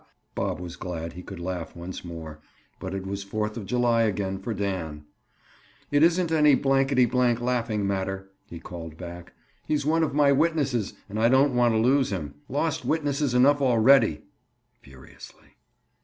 [0.33, 2.39] Bob was glad he could laugh once more,
[2.79, 5.05] but it was Fourth of July again for Dan.
[5.91, 9.33] "It isn't any blankety blank laughing matter," he called back.
[9.67, 12.33] "He's one of my witnesses and I don't want to lose him.
[12.49, 14.23] Lost witnesses enough already!"
[14.81, 15.57] Furiously.